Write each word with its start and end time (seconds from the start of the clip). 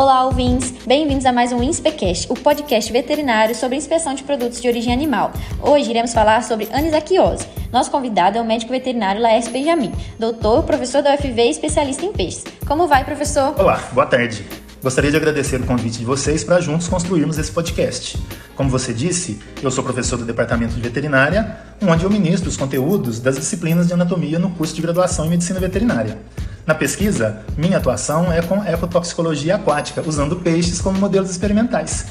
Olá, 0.00 0.24
ouvintes! 0.24 0.72
Bem-vindos 0.86 1.26
a 1.26 1.30
mais 1.30 1.52
um 1.52 1.62
INSPECast, 1.62 2.32
o 2.32 2.34
podcast 2.34 2.90
veterinário 2.90 3.54
sobre 3.54 3.76
inspeção 3.76 4.14
de 4.14 4.22
produtos 4.22 4.58
de 4.58 4.66
origem 4.66 4.94
animal. 4.94 5.30
Hoje 5.60 5.90
iremos 5.90 6.14
falar 6.14 6.42
sobre 6.42 6.66
anisaquiose. 6.72 7.46
Nosso 7.70 7.90
convidado 7.90 8.38
é 8.38 8.40
o 8.40 8.44
médico 8.46 8.72
veterinário 8.72 9.20
Laércio 9.20 9.52
Benjamin, 9.52 9.92
doutor, 10.18 10.62
professor 10.62 11.02
da 11.02 11.12
UFV 11.12 11.42
e 11.42 11.50
especialista 11.50 12.06
em 12.06 12.14
peixes. 12.14 12.44
Como 12.66 12.88
vai, 12.88 13.04
professor? 13.04 13.54
Olá, 13.58 13.78
boa 13.92 14.06
tarde. 14.06 14.42
Gostaria 14.82 15.10
de 15.10 15.18
agradecer 15.18 15.60
o 15.60 15.66
convite 15.66 15.98
de 15.98 16.06
vocês 16.06 16.42
para 16.42 16.62
juntos 16.62 16.88
construirmos 16.88 17.36
esse 17.36 17.52
podcast. 17.52 18.16
Como 18.56 18.70
você 18.70 18.94
disse, 18.94 19.38
eu 19.62 19.70
sou 19.70 19.84
professor 19.84 20.16
do 20.16 20.24
Departamento 20.24 20.72
de 20.72 20.80
Veterinária, 20.80 21.58
onde 21.82 22.04
eu 22.04 22.10
ministro 22.10 22.48
os 22.48 22.56
conteúdos 22.56 23.20
das 23.20 23.36
disciplinas 23.36 23.88
de 23.88 23.92
anatomia 23.92 24.38
no 24.38 24.48
curso 24.52 24.74
de 24.74 24.80
graduação 24.80 25.26
em 25.26 25.28
Medicina 25.28 25.60
Veterinária. 25.60 26.16
Na 26.66 26.74
pesquisa, 26.74 27.42
minha 27.56 27.78
atuação 27.78 28.32
é 28.32 28.42
com 28.42 28.62
ecotoxicologia 28.64 29.56
aquática, 29.56 30.02
usando 30.06 30.36
peixes 30.36 30.80
como 30.80 30.98
modelos 30.98 31.30
experimentais. 31.30 32.06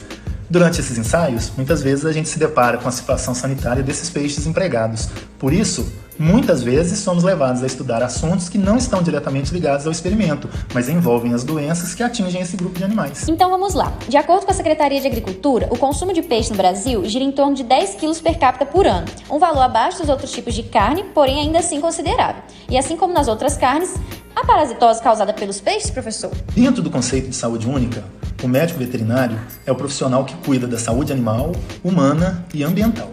Durante 0.50 0.80
esses 0.80 0.98
ensaios, 0.98 1.52
muitas 1.56 1.84
vezes 1.84 2.06
a 2.06 2.12
gente 2.12 2.28
se 2.28 2.40
depara 2.40 2.80
com 2.80 2.90
a 2.90 2.92
situação 2.92 3.36
sanitária 3.36 3.84
desses 3.84 4.10
peixes 4.10 4.48
empregados. 4.48 5.08
Por 5.38 5.54
isso, 5.54 5.88
muitas 6.18 6.64
vezes 6.64 6.98
somos 7.00 7.24
levados 7.24 7.62
a 7.62 7.68
estudar 7.68 8.02
assuntos 8.02 8.50
que 8.50 8.58
não 8.58 8.76
estão 8.76 9.04
diretamente 9.04 9.54
ligados 9.54 9.86
ao 9.86 9.92
experimento, 9.92 10.50
mas 10.74 10.90
envolvem 10.90 11.36
as 11.36 11.44
doenças 11.44 11.94
que 11.94 12.02
atingem 12.02 12.42
esse 12.42 12.58
grupo 12.58 12.80
de 12.80 12.84
animais. 12.84 13.30
Então 13.30 13.52
vamos 13.52 13.76
lá. 13.76 13.94
De 14.08 14.18
acordo 14.18 14.46
com 14.46 14.52
a 14.52 14.56
Secretaria 14.56 15.00
de 15.00 15.06
Agricultura, 15.06 15.68
o 15.70 15.78
consumo 15.78 16.12
de 16.12 16.24
peixe 16.24 16.50
no 16.50 16.58
Brasil 16.58 17.06
gira 17.06 17.24
em 17.24 17.32
torno 17.32 17.54
de 17.54 17.64
10 17.64 17.96
quilos 17.96 18.20
per 18.20 18.40
capita 18.40 18.66
por 18.66 18.88
ano, 18.88 19.06
um 19.30 19.38
valor 19.38 19.62
abaixo 19.62 20.00
dos 20.00 20.10
outros 20.10 20.32
tipos 20.32 20.56
de 20.56 20.64
carne, 20.64 21.06
porém 21.14 21.40
ainda 21.40 21.60
assim 21.60 21.80
considerável. 21.80 22.42
E 22.68 22.76
assim 22.76 22.98
como 22.98 23.14
nas 23.14 23.28
outras 23.28 23.56
carnes, 23.56 23.94
a 24.36 24.46
parasitose 24.46 25.02
causada 25.02 25.34
pelos 25.34 25.60
peixes, 25.60 25.90
professor? 25.90 26.32
Dentro 26.54 26.82
do 26.82 26.90
conceito 26.90 27.30
de 27.30 27.36
saúde 27.36 27.68
única, 27.68 28.04
o 28.44 28.48
médico 28.48 28.80
veterinário 28.80 29.40
é 29.66 29.72
o 29.72 29.76
profissional 29.76 30.24
que 30.24 30.36
cuida 30.38 30.66
da 30.66 30.78
saúde 30.78 31.12
animal, 31.12 31.52
humana 31.84 32.46
e 32.54 32.64
ambiental. 32.64 33.12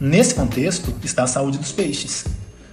Nesse 0.00 0.34
contexto 0.34 0.94
está 1.02 1.24
a 1.24 1.26
saúde 1.26 1.58
dos 1.58 1.72
peixes. 1.72 2.24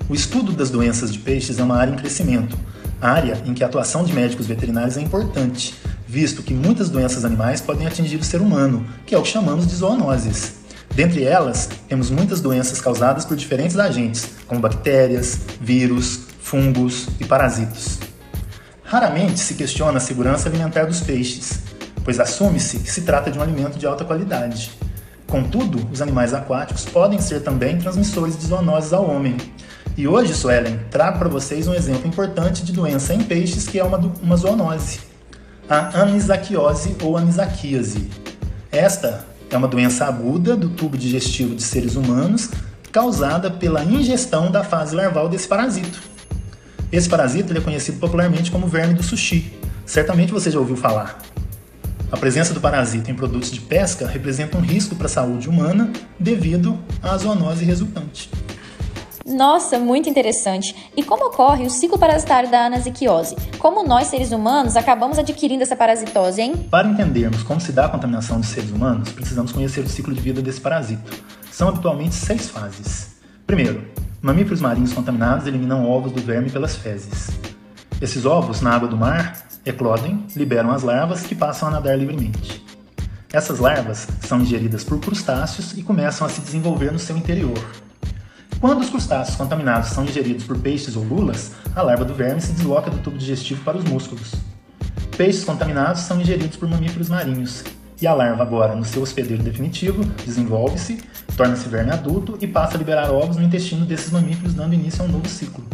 O 0.10 0.14
estudo 0.14 0.52
das 0.52 0.70
doenças 0.70 1.12
de 1.12 1.20
peixes 1.20 1.58
é 1.58 1.64
uma 1.64 1.78
área 1.78 1.92
em 1.92 1.96
crescimento, 1.96 2.58
área 3.02 3.42
em 3.46 3.54
que 3.54 3.64
a 3.64 3.68
atuação 3.68 4.04
de 4.04 4.14
médicos 4.14 4.46
veterinários 4.46 4.98
é 4.98 5.02
importante, 5.02 5.74
visto 6.08 6.44
que 6.44 6.54
muitas 6.54 6.90
doenças 6.90 7.26
animais 7.26 7.62
podem 7.62 7.88
atingir 7.88 8.18
o 8.18 8.24
ser 8.24 8.42
humano, 8.42 8.86
que 9.06 9.16
é 9.16 9.18
o 9.18 9.22
que 9.22 9.30
chamamos 9.30 9.66
de 9.66 9.76
zoonoses. 9.76 10.56
Dentre 10.94 11.24
elas, 11.24 11.70
temos 11.90 12.10
muitas 12.10 12.40
doenças 12.40 12.80
causadas 12.80 13.26
por 13.26 13.36
diferentes 13.36 13.78
agentes, 13.78 14.30
como 14.48 14.62
bactérias, 14.62 15.40
vírus, 15.60 16.25
fungos 16.46 17.08
e 17.20 17.26
parasitos. 17.26 17.98
Raramente 18.84 19.40
se 19.40 19.56
questiona 19.56 19.98
a 19.98 20.00
segurança 20.00 20.48
alimentar 20.48 20.86
dos 20.86 21.02
peixes, 21.02 21.60
pois 22.04 22.20
assume-se 22.20 22.78
que 22.80 22.92
se 22.92 23.02
trata 23.02 23.32
de 23.32 23.40
um 23.40 23.42
alimento 23.42 23.80
de 23.80 23.88
alta 23.88 24.06
qualidade. 24.06 24.72
Contudo, 25.26 25.90
os 25.92 26.04
animais 26.04 26.36
aquáticos 26.36 26.86
podem 26.86 27.20
ser 27.20 27.42
também 27.42 27.80
transmissores 27.80 28.38
de 28.38 28.46
zoonoses 28.46 28.94
ao 28.94 29.10
homem. 29.10 29.38
E 29.98 30.08
hoje, 30.08 30.36
Suelen, 30.36 30.80
trago 30.92 31.18
para 31.18 31.28
vocês 31.28 31.68
um 31.68 31.74
exemplo 31.74 32.08
importante 32.08 32.64
de 32.64 32.72
doença 32.72 33.16
em 33.16 33.24
peixes 33.24 33.68
que 33.68 33.80
é 33.80 33.84
uma, 33.84 33.98
uma 33.98 34.38
zoonose, 34.38 35.00
a 35.68 36.00
anisaquiose 36.02 36.96
ou 37.02 37.18
anisaquíase. 37.18 38.08
Esta 38.72 39.26
é 39.50 39.58
uma 39.58 39.68
doença 39.68 40.06
aguda 40.06 40.56
do 40.56 40.70
tubo 40.70 40.96
digestivo 40.96 41.56
de 41.56 41.64
seres 41.64 41.96
humanos 41.96 42.52
causada 42.92 43.50
pela 43.50 43.84
ingestão 43.84 44.52
da 44.52 44.64
fase 44.64 44.96
larval 44.96 45.28
desse 45.28 45.48
parasito. 45.48 46.15
Esse 46.92 47.10
parasita 47.10 47.58
é 47.58 47.62
conhecido 47.62 48.00
popularmente 48.00 48.52
como 48.52 48.68
verme 48.68 48.94
do 48.94 49.04
sushi. 49.04 49.54
Certamente 49.86 50.32
você 50.32 50.50
já 50.50 50.60
ouviu 50.60 50.76
falar. 50.76 51.20
A 52.12 52.18
presença 52.18 52.54
do 52.54 52.62
parasita 52.62 53.10
em 53.10 53.16
produtos 53.16 53.52
de 53.52 53.60
pesca 53.60 54.08
representa 54.08 54.58
um 54.58 54.62
risco 54.62 54.96
para 54.96 55.08
a 55.08 55.10
saúde 55.10 55.50
humana 55.50 55.92
devido 56.20 56.80
à 57.02 57.18
zoonose 57.18 57.66
resultante. 57.66 58.30
Nossa, 59.26 59.80
muito 59.80 60.08
interessante. 60.08 60.76
E 60.96 61.02
como 61.04 61.26
ocorre 61.26 61.66
o 61.66 61.70
ciclo 61.70 61.98
parasitário 61.98 62.50
da 62.50 62.68
anasiquiose? 62.68 63.36
Como 63.58 63.84
nós, 63.84 64.08
seres 64.08 64.32
humanos, 64.32 64.76
acabamos 64.76 65.18
adquirindo 65.18 65.64
essa 65.64 65.76
parasitose, 65.76 66.42
hein? 66.42 66.54
Para 66.70 66.88
entendermos 66.88 67.42
como 67.42 67.60
se 67.60 67.72
dá 67.72 67.86
a 67.86 67.90
contaminação 67.90 68.40
de 68.40 68.46
seres 68.46 68.70
humanos, 68.70 69.12
precisamos 69.12 69.52
conhecer 69.52 69.82
o 69.82 69.90
ciclo 69.90 70.14
de 70.14 70.22
vida 70.22 70.44
desse 70.44 70.62
parasito. 70.62 71.12
São 71.52 71.70
habitualmente 71.70 72.14
seis 72.14 72.50
fases. 72.50 73.15
Primeiro, 73.46 73.86
mamíferos 74.24 74.60
marinhos 74.60 74.92
contaminados 74.92 75.46
eliminam 75.46 75.88
ovos 75.88 76.12
do 76.12 76.20
verme 76.20 76.50
pelas 76.50 76.76
fezes. 76.76 77.30
Esses 78.02 78.26
ovos, 78.26 78.60
na 78.60 78.72
água 78.72 78.88
do 78.88 78.98
mar, 78.98 79.48
eclodem, 79.64 80.26
liberam 80.36 80.72
as 80.72 80.82
larvas 80.82 81.22
que 81.22 81.36
passam 81.36 81.68
a 81.68 81.72
nadar 81.72 81.96
livremente. 81.96 82.66
Essas 83.32 83.60
larvas 83.60 84.08
são 84.22 84.42
ingeridas 84.42 84.84
por 84.84 85.00
crustáceos 85.00 85.78
e 85.78 85.84
começam 85.84 86.26
a 86.26 86.30
se 86.30 86.42
desenvolver 86.42 86.92
no 86.92 86.98
seu 86.98 87.16
interior. 87.16 87.64
Quando 88.60 88.82
os 88.82 88.90
crustáceos 88.90 89.38
contaminados 89.38 89.90
são 89.90 90.06
ingeridos 90.06 90.44
por 90.46 90.58
peixes 90.58 90.96
ou 90.96 91.04
lulas, 91.04 91.52
a 91.76 91.84
larva 91.84 92.04
do 92.04 92.16
verme 92.16 92.42
se 92.42 92.52
desloca 92.52 92.90
do 92.90 92.98
tubo 92.98 93.18
digestivo 93.18 93.64
para 93.64 93.78
os 93.78 93.84
músculos. 93.84 94.34
Peixes 95.16 95.44
contaminados 95.44 96.02
são 96.02 96.20
ingeridos 96.20 96.58
por 96.58 96.68
mamíferos 96.68 97.10
marinhos, 97.10 97.64
e 98.02 98.08
a 98.08 98.14
larva, 98.14 98.44
agora 98.44 98.76
no 98.76 98.84
seu 98.84 99.02
hospedeiro 99.02 99.42
definitivo, 99.42 100.04
desenvolve-se, 100.26 101.02
torna-se 101.38 101.68
verme 101.70 101.92
adulto 101.92 102.38
e 102.42 102.48
passa 102.48 102.76
a 102.76 102.78
liberar 102.78 103.12
ovos 103.12 103.38
no 103.38 103.44
intestino 103.44 103.86
desses 103.86 104.12
mamíferos, 104.12 104.54
dando 104.54 104.74
início 104.74 105.04
a 105.04 105.06
um 105.06 105.12
novo 105.12 105.28
ciclo. 105.28 105.66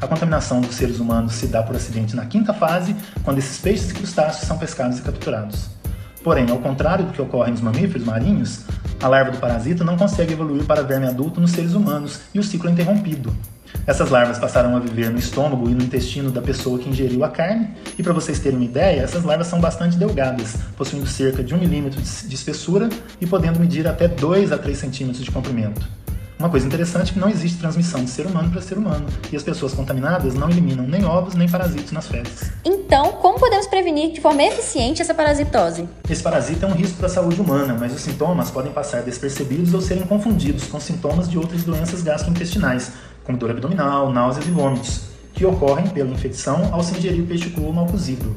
A 0.00 0.06
contaminação 0.06 0.62
dos 0.62 0.74
seres 0.74 0.98
humanos 0.98 1.34
se 1.34 1.46
dá 1.46 1.62
por 1.62 1.76
acidente 1.76 2.16
na 2.16 2.24
quinta 2.24 2.54
fase, 2.54 2.96
quando 3.22 3.38
esses 3.38 3.58
peixes 3.58 3.90
e 3.90 3.94
crustáceos 3.94 4.46
são 4.46 4.56
pescados 4.56 4.98
e 4.98 5.02
capturados. 5.02 5.68
Porém, 6.24 6.50
ao 6.50 6.58
contrário 6.58 7.04
do 7.04 7.12
que 7.12 7.20
ocorre 7.20 7.50
nos 7.50 7.60
mamíferos 7.60 8.06
marinhos, 8.06 8.62
a 9.02 9.08
larva 9.08 9.30
do 9.30 9.38
parasita 9.38 9.84
não 9.84 9.96
consegue 9.96 10.32
evoluir 10.32 10.64
para 10.64 10.82
verme 10.82 11.06
adulto 11.06 11.40
nos 11.40 11.50
seres 11.50 11.74
humanos 11.74 12.20
e 12.34 12.38
o 12.38 12.42
ciclo 12.42 12.68
é 12.68 12.72
interrompido. 12.72 13.34
Essas 13.86 14.10
larvas 14.10 14.38
passarão 14.38 14.76
a 14.76 14.80
viver 14.80 15.10
no 15.10 15.18
estômago 15.18 15.68
e 15.68 15.74
no 15.74 15.82
intestino 15.82 16.30
da 16.30 16.42
pessoa 16.42 16.78
que 16.78 16.88
ingeriu 16.88 17.24
a 17.24 17.28
carne, 17.28 17.70
e 17.98 18.02
para 18.02 18.12
vocês 18.12 18.38
terem 18.38 18.58
uma 18.58 18.64
ideia, 18.64 19.00
essas 19.00 19.24
larvas 19.24 19.46
são 19.46 19.60
bastante 19.60 19.96
delgadas, 19.96 20.56
possuindo 20.76 21.06
cerca 21.06 21.42
de 21.42 21.54
1 21.54 21.58
milímetro 21.58 22.00
de 22.00 22.34
espessura 22.34 22.88
e 23.20 23.26
podendo 23.26 23.58
medir 23.58 23.86
até 23.86 24.06
2 24.06 24.52
a 24.52 24.58
3 24.58 24.78
centímetros 24.78 25.24
de 25.24 25.30
comprimento. 25.30 25.86
Uma 26.40 26.48
coisa 26.48 26.66
interessante 26.66 27.10
é 27.10 27.12
que 27.12 27.20
não 27.20 27.28
existe 27.28 27.58
transmissão 27.58 28.02
de 28.02 28.08
ser 28.08 28.24
humano 28.24 28.50
para 28.50 28.62
ser 28.62 28.78
humano, 28.78 29.04
e 29.30 29.36
as 29.36 29.42
pessoas 29.42 29.74
contaminadas 29.74 30.32
não 30.32 30.48
eliminam 30.48 30.86
nem 30.86 31.04
ovos 31.04 31.34
nem 31.34 31.46
parasitos 31.46 31.92
nas 31.92 32.06
fezes. 32.06 32.50
Então, 32.64 33.12
como 33.12 33.38
podemos 33.38 33.66
prevenir 33.66 34.12
de 34.12 34.22
forma 34.22 34.42
eficiente 34.42 35.02
essa 35.02 35.12
parasitose? 35.12 35.86
Esse 36.08 36.22
parasita 36.22 36.64
é 36.64 36.68
um 36.70 36.72
risco 36.72 36.96
para 36.96 37.08
a 37.08 37.10
saúde 37.10 37.38
humana, 37.38 37.76
mas 37.78 37.94
os 37.94 38.00
sintomas 38.00 38.50
podem 38.50 38.72
passar 38.72 39.02
despercebidos 39.02 39.74
ou 39.74 39.82
serem 39.82 40.04
confundidos 40.04 40.64
com 40.64 40.80
sintomas 40.80 41.28
de 41.28 41.36
outras 41.36 41.62
doenças 41.62 42.02
gastrointestinais, 42.02 42.92
como 43.30 43.38
dor 43.38 43.50
abdominal, 43.50 44.12
náuseas 44.12 44.46
e 44.46 44.50
vômitos, 44.50 45.02
que 45.32 45.46
ocorrem 45.46 45.86
pela 45.86 46.10
infecção 46.10 46.68
ao 46.72 46.82
se 46.82 46.98
ingerir 46.98 47.24
peixe 47.24 47.50
cru 47.50 47.72
mal 47.72 47.86
cozido. 47.86 48.34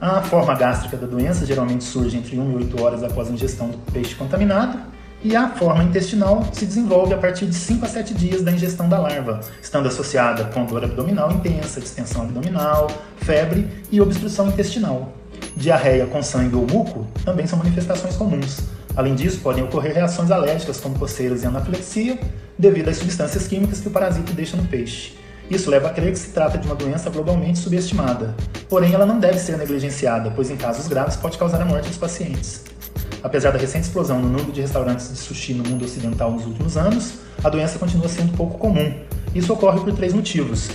A 0.00 0.22
forma 0.22 0.54
gástrica 0.54 0.96
da 0.96 1.06
doença 1.06 1.44
geralmente 1.44 1.84
surge 1.84 2.16
entre 2.16 2.38
1 2.38 2.52
e 2.52 2.56
8 2.56 2.82
horas 2.82 3.02
após 3.02 3.28
a 3.28 3.32
ingestão 3.32 3.68
do 3.68 3.76
peixe 3.92 4.14
contaminado 4.14 4.78
e 5.22 5.34
a 5.36 5.48
forma 5.50 5.82
intestinal 5.82 6.48
se 6.52 6.64
desenvolve 6.64 7.12
a 7.12 7.18
partir 7.18 7.46
de 7.46 7.54
5 7.54 7.84
a 7.84 7.88
7 7.88 8.14
dias 8.14 8.42
da 8.42 8.52
ingestão 8.52 8.88
da 8.88 8.98
larva, 8.98 9.40
estando 9.60 9.88
associada 9.88 10.44
com 10.44 10.64
dor 10.64 10.84
abdominal 10.84 11.30
intensa, 11.32 11.80
distensão 11.80 12.22
abdominal, 12.22 12.86
febre 13.18 13.68
e 13.90 14.00
obstrução 14.00 14.48
intestinal. 14.48 15.12
Diarreia 15.56 16.06
com 16.06 16.22
sangue 16.22 16.54
ou 16.54 16.66
muco 16.66 17.06
também 17.24 17.46
são 17.46 17.58
manifestações 17.58 18.16
comuns. 18.16 18.60
Além 18.98 19.14
disso, 19.14 19.38
podem 19.38 19.62
ocorrer 19.62 19.94
reações 19.94 20.28
alérgicas 20.28 20.80
como 20.80 20.98
coceiras 20.98 21.44
e 21.44 21.46
anafilaxia, 21.46 22.18
devido 22.58 22.88
às 22.88 22.96
substâncias 22.96 23.46
químicas 23.46 23.78
que 23.78 23.86
o 23.86 23.92
parasito 23.92 24.32
deixa 24.32 24.56
no 24.56 24.64
peixe. 24.64 25.16
Isso 25.48 25.70
leva 25.70 25.86
a 25.86 25.92
crer 25.92 26.10
que 26.10 26.18
se 26.18 26.30
trata 26.32 26.58
de 26.58 26.66
uma 26.66 26.74
doença 26.74 27.08
globalmente 27.08 27.60
subestimada. 27.60 28.34
Porém, 28.68 28.92
ela 28.92 29.06
não 29.06 29.20
deve 29.20 29.38
ser 29.38 29.56
negligenciada, 29.56 30.32
pois 30.32 30.50
em 30.50 30.56
casos 30.56 30.88
graves 30.88 31.14
pode 31.14 31.38
causar 31.38 31.62
a 31.62 31.64
morte 31.64 31.86
dos 31.86 31.96
pacientes. 31.96 32.64
Apesar 33.22 33.52
da 33.52 33.58
recente 33.60 33.84
explosão 33.84 34.18
no 34.18 34.28
número 34.28 34.50
de 34.50 34.62
restaurantes 34.62 35.12
de 35.12 35.16
sushi 35.16 35.54
no 35.54 35.62
mundo 35.62 35.84
ocidental 35.84 36.32
nos 36.32 36.44
últimos 36.44 36.76
anos, 36.76 37.20
a 37.44 37.48
doença 37.48 37.78
continua 37.78 38.08
sendo 38.08 38.36
pouco 38.36 38.58
comum. 38.58 38.92
Isso 39.32 39.52
ocorre 39.52 39.78
por 39.78 39.94
três 39.94 40.12
motivos. 40.12 40.70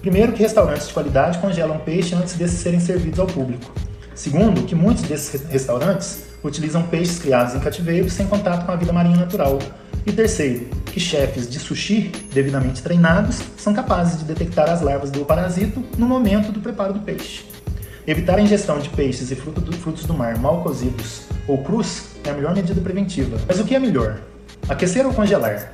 Primeiro, 0.00 0.32
que 0.32 0.42
restaurantes 0.42 0.88
de 0.88 0.92
qualidade 0.92 1.38
congelam 1.38 1.78
peixe 1.78 2.12
antes 2.12 2.34
desses 2.34 2.58
serem 2.58 2.80
servidos 2.80 3.20
ao 3.20 3.26
público. 3.28 3.72
Segundo, 4.16 4.64
que 4.64 4.74
muitos 4.74 5.04
desses 5.04 5.48
restaurantes 5.48 6.27
utilizam 6.42 6.82
peixes 6.84 7.18
criados 7.18 7.54
em 7.54 7.60
cativeiro 7.60 8.08
sem 8.10 8.26
contato 8.26 8.64
com 8.64 8.72
a 8.72 8.76
vida 8.76 8.92
marinha 8.92 9.16
natural. 9.16 9.58
E 10.06 10.12
terceiro, 10.12 10.66
que 10.86 11.00
chefes 11.00 11.48
de 11.48 11.58
sushi 11.58 12.12
devidamente 12.32 12.82
treinados 12.82 13.42
são 13.56 13.74
capazes 13.74 14.18
de 14.18 14.24
detectar 14.24 14.70
as 14.70 14.80
larvas 14.80 15.10
do 15.10 15.24
parasito 15.24 15.84
no 15.96 16.06
momento 16.06 16.50
do 16.50 16.60
preparo 16.60 16.94
do 16.94 17.00
peixe. 17.00 17.44
Evitar 18.06 18.38
a 18.38 18.40
ingestão 18.40 18.78
de 18.78 18.88
peixes 18.88 19.30
e 19.30 19.36
frutos 19.36 20.04
do 20.04 20.14
mar 20.14 20.38
mal 20.38 20.62
cozidos 20.62 21.24
ou 21.46 21.58
crus 21.62 22.04
é 22.24 22.30
a 22.30 22.32
melhor 22.32 22.54
medida 22.54 22.80
preventiva. 22.80 23.36
Mas 23.46 23.60
o 23.60 23.64
que 23.64 23.74
é 23.74 23.78
melhor? 23.78 24.20
Aquecer 24.66 25.06
ou 25.06 25.12
congelar? 25.12 25.72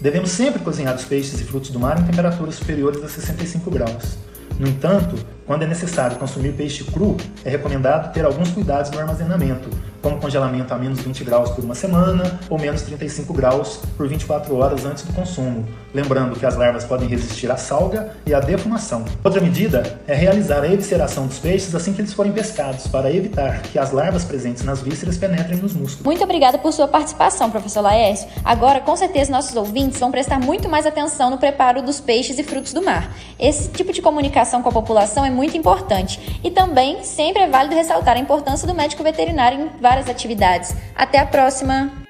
Devemos 0.00 0.30
sempre 0.30 0.62
cozinhar 0.62 0.94
os 0.94 1.04
peixes 1.04 1.40
e 1.40 1.44
frutos 1.44 1.70
do 1.70 1.80
mar 1.80 1.98
em 1.98 2.04
temperaturas 2.04 2.56
superiores 2.56 3.02
a 3.02 3.08
65 3.08 3.70
graus. 3.70 4.18
No 4.58 4.68
entanto, 4.68 5.16
quando 5.46 5.62
é 5.62 5.66
necessário 5.66 6.16
consumir 6.16 6.52
peixe 6.52 6.84
cru, 6.84 7.16
é 7.44 7.50
recomendado 7.50 8.12
ter 8.12 8.24
alguns 8.24 8.50
cuidados 8.50 8.90
no 8.90 8.98
armazenamento, 8.98 9.68
como 10.04 10.18
congelamento 10.18 10.74
a 10.74 10.76
menos 10.76 11.00
20 11.00 11.24
graus 11.24 11.50
por 11.50 11.64
uma 11.64 11.74
semana 11.74 12.38
ou 12.50 12.58
menos 12.58 12.82
35 12.82 13.32
graus 13.32 13.80
por 13.96 14.06
24 14.06 14.54
horas 14.54 14.84
antes 14.84 15.02
do 15.02 15.14
consumo, 15.14 15.66
lembrando 15.94 16.38
que 16.38 16.44
as 16.44 16.56
larvas 16.56 16.84
podem 16.84 17.08
resistir 17.08 17.50
à 17.50 17.56
salga 17.56 18.14
e 18.26 18.34
à 18.34 18.38
defumação. 18.38 19.02
Outra 19.24 19.40
medida 19.40 19.98
é 20.06 20.14
realizar 20.14 20.62
a 20.62 20.70
evisceração 20.70 21.26
dos 21.26 21.38
peixes 21.38 21.74
assim 21.74 21.94
que 21.94 22.02
eles 22.02 22.12
forem 22.12 22.32
pescados, 22.32 22.86
para 22.86 23.10
evitar 23.10 23.62
que 23.62 23.78
as 23.78 23.92
larvas 23.92 24.26
presentes 24.26 24.62
nas 24.62 24.82
vísceras 24.82 25.16
penetrem 25.16 25.58
nos 25.58 25.72
músculos. 25.72 26.04
Muito 26.04 26.22
obrigada 26.22 26.58
por 26.58 26.70
sua 26.70 26.86
participação, 26.86 27.50
professor 27.50 27.80
Laércio. 27.80 28.28
Agora, 28.44 28.80
com 28.80 28.94
certeza, 28.94 29.32
nossos 29.32 29.56
ouvintes 29.56 29.98
vão 29.98 30.10
prestar 30.10 30.38
muito 30.38 30.68
mais 30.68 30.84
atenção 30.84 31.30
no 31.30 31.38
preparo 31.38 31.80
dos 31.80 31.98
peixes 31.98 32.38
e 32.38 32.42
frutos 32.42 32.74
do 32.74 32.82
mar. 32.82 33.16
Esse 33.38 33.70
tipo 33.70 33.90
de 33.90 34.02
comunicação 34.02 34.62
com 34.62 34.68
a 34.68 34.72
população 34.72 35.24
é 35.24 35.30
muito 35.30 35.56
importante 35.56 36.38
e 36.44 36.50
também 36.50 37.02
sempre 37.04 37.44
é 37.44 37.48
válido 37.48 37.74
ressaltar 37.74 38.18
a 38.18 38.20
importância 38.20 38.66
do 38.66 38.74
médico 38.74 39.02
veterinário 39.02 39.60
em 39.64 39.68
várias 39.94 40.08
atividades. 40.08 40.74
Até 40.96 41.18
a 41.18 41.26
próxima! 41.26 42.03